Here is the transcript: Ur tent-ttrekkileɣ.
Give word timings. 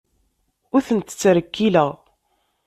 Ur 0.75 0.81
tent-ttrekkileɣ. 0.87 1.89